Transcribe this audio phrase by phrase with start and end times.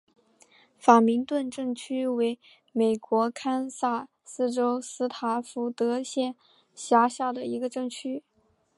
[0.79, 2.39] 法明顿镇区为
[2.71, 6.33] 美国堪萨斯州斯塔福德县
[6.73, 8.23] 辖下的镇区。